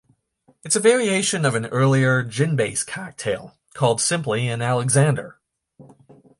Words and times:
It 0.63 0.69
is 0.71 0.75
a 0.75 0.79
variation 0.79 1.45
of 1.45 1.53
an 1.53 1.67
earlier, 1.67 2.23
gin-based 2.23 2.87
cocktail 2.87 3.59
called 3.75 4.01
simply 4.01 4.47
an 4.47 4.59
Alexander. 4.59 5.37